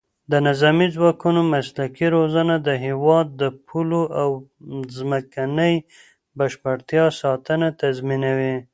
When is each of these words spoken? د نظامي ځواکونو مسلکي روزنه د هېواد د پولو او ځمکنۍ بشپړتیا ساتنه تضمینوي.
د 0.31 0.33
نظامي 0.47 0.87
ځواکونو 0.95 1.41
مسلکي 1.53 2.07
روزنه 2.15 2.55
د 2.67 2.69
هېواد 2.85 3.27
د 3.41 3.43
پولو 3.67 4.01
او 4.21 4.29
ځمکنۍ 4.97 5.75
بشپړتیا 6.37 7.05
ساتنه 7.21 7.67
تضمینوي. 7.81 8.55